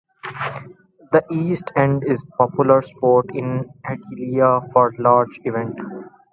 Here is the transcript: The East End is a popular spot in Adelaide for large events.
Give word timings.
The 1.11 1.23
East 1.31 1.71
End 1.75 2.03
is 2.03 2.23
a 2.23 2.35
popular 2.35 2.81
spot 2.81 3.25
in 3.35 3.69
Adelaide 3.85 4.67
for 4.73 4.91
large 4.97 5.39
events. 5.43 5.79